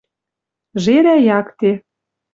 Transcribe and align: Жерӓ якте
Жерӓ 0.83 1.15
якте 1.37 1.71